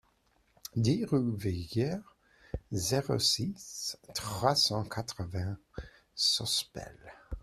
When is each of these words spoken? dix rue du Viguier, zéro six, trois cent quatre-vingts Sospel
dix 0.75 1.05
rue 1.05 1.21
du 1.23 1.37
Viguier, 1.37 1.97
zéro 2.71 3.19
six, 3.19 3.99
trois 4.15 4.55
cent 4.55 4.83
quatre-vingts 4.83 5.59
Sospel 6.15 6.97